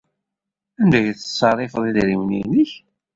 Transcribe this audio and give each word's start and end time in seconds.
Anda 0.81 0.95
ay 0.99 1.07
tettṣerrifeḍ 1.13 1.83
idrimen-nnek? 1.89 2.71